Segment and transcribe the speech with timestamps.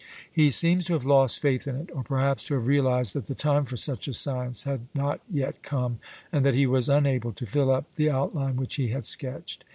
[0.31, 3.35] He seems to have lost faith in it, or perhaps to have realized that the
[3.35, 5.99] time for such a science had not yet come,
[6.31, 9.63] and that he was unable to fill up the outline which he had sketched.